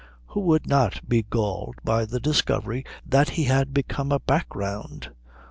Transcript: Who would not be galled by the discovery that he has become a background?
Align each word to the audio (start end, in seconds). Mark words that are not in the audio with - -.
Who 0.29 0.39
would 0.39 0.65
not 0.65 1.07
be 1.07 1.27
galled 1.29 1.75
by 1.83 2.05
the 2.05 2.19
discovery 2.19 2.83
that 3.05 3.29
he 3.29 3.43
has 3.43 3.65
become 3.65 4.11
a 4.11 4.19
background? 4.19 5.11